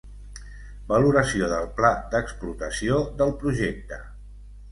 [0.91, 4.01] Valoració del pla d'explotació del projecte.